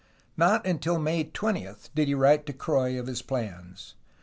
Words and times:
Not 0.35 0.65
until 0.65 0.97
May 0.97 1.25
20 1.25 1.67
did 1.93 2.07
he 2.07 2.15
write 2.15 2.47
to 2.47 2.53
Croix 2.53 2.99
of 2.99 3.05
his 3.05 3.21
plans. 3.21 3.93